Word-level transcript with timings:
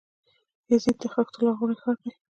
یزد 0.71 0.95
د 1.01 1.03
خښتو 1.13 1.37
لرغونی 1.45 1.75
ښار 1.81 1.97
دی. 2.03 2.11